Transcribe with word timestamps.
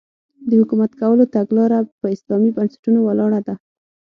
د 0.47 0.51
حکومت 0.61 0.91
کولو 1.01 1.23
تګلاره 1.35 1.79
په 1.99 2.07
اسلامي 2.15 2.51
بنسټونو 2.57 2.99
ولاړه 3.03 3.39
ده. 3.47 3.55